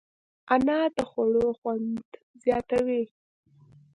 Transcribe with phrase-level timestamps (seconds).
[0.53, 2.07] انار د خوړو خوند
[2.43, 3.03] زیاتوي.